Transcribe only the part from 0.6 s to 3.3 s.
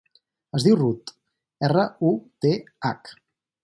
diu Ruth: erra, u, te, hac.